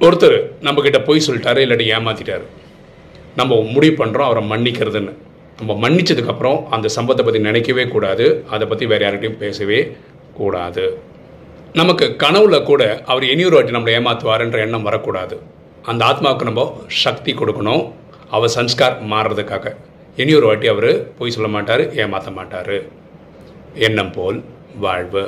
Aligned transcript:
ஒருத்தர் 0.00 0.36
நம்மக்கிட்ட 0.62 1.04
பொய் 1.04 1.26
சொல்லிட்டாரு 1.26 1.60
இல்லாட்டி 1.64 1.86
ஏமாத்திட்டாரு. 1.96 2.44
நம்ம 3.36 3.60
முடிவு 3.74 4.04
பண்ணுறோம் 4.04 4.28
அவரை 4.28 4.42
மன்னிக்கிறதுன்னு. 4.50 5.12
நம்ம 5.58 5.88
மன்னிச்சதுக்கப்புறம் 5.88 6.58
அந்த 6.68 6.88
சம்பவத்தை 6.88 7.24
பற்றி 7.26 7.40
நினைக்கவே 7.40 7.84
கூடாது. 7.88 8.44
அதை 8.50 8.66
பற்றி 8.66 8.86
வேறு 8.86 9.06
யார்கிட்டையும் 9.06 9.42
பேசவே 9.44 9.80
கூடாது. 10.38 10.98
நமக்கு 11.72 12.06
கனவுல 12.18 12.62
கூட 12.62 12.82
அவர் 13.04 13.24
இனியொரு 13.24 13.54
வாட்டி 13.54 13.72
நம்மளை 13.76 13.94
ஏமாத்துவாருன்ற 13.98 14.58
எண்ணம் 14.58 14.82
வரக்கூடாது. 14.82 15.36
அந்த 15.82 16.04
ஆத்மாவுக்கு 16.04 16.42
நம்ம 16.42 16.80
சக்தி 16.86 17.32
கொடுக்கணும். 17.32 17.92
அவர் 18.30 18.54
சன்ஸ்கார் 18.56 18.98
மாறுறதுக்காக. 19.12 19.74
இனியொரு 20.16 20.46
வாட்டி 20.46 20.66
அவர் 20.66 20.90
பொய் 21.18 21.30
சொல்ல 21.30 21.48
மாட்டார் 21.48 21.94
ஏமாற்ற 21.94 22.30
மாட்டார். 22.30 22.76
எண்ணம் 23.74 24.12
போல் 24.12 24.44
வாழ்வு. 24.78 25.24